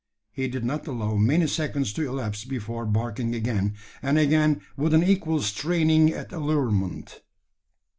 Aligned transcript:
He 0.31 0.47
did 0.47 0.65
not 0.65 0.87
allow 0.87 1.15
many 1.15 1.45
seconds 1.45 1.93
to 1.93 2.07
elapse 2.09 2.43
before 2.43 2.87
barking 2.87 3.35
again, 3.35 3.75
and 4.01 4.17
again, 4.17 4.61
with 4.75 4.95
an 4.95 5.03
equal 5.03 5.41
straining 5.43 6.09
at 6.11 6.31
allurement. 6.33 7.21